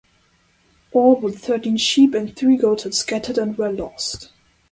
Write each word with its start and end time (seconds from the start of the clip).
All 0.93 1.15
but 1.21 1.35
thirteen 1.35 1.77
sheep 1.77 2.15
and 2.15 2.35
three 2.35 2.57
goats 2.57 2.85
had 2.85 2.95
scattered 2.95 3.37
and 3.37 3.55
were 3.55 3.71
lost. 3.71 4.31